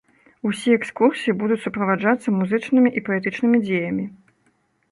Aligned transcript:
Усе 0.51 0.71
экскурсіі 0.77 1.33
будуць 1.41 1.59
суправаджацца 1.67 2.35
музычнымі 2.39 2.89
і 3.01 3.07
паэтычнымі 3.11 3.57
дзеямі. 3.69 4.05